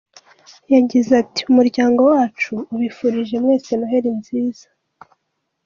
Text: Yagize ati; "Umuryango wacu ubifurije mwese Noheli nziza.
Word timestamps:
Yagize 0.73 1.11
ati; 1.21 1.41
"Umuryango 1.51 2.01
wacu 2.11 2.53
ubifurije 2.73 3.35
mwese 3.43 3.71
Noheli 3.79 4.11
nziza. 4.19 4.67